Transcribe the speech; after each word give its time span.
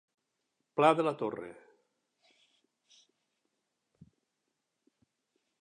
Pla 0.79 0.89
de 0.99 1.05
la 1.07 1.11
torre. 1.19 1.51